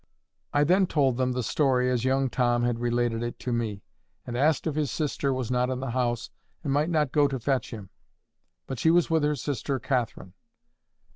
[0.51, 3.83] I then told them the story as young Tom had related it to me,
[4.25, 6.31] and asked if his sister was not in the house
[6.63, 7.91] and might not go to fetch him.
[8.65, 10.33] But she was with her sister Catherine.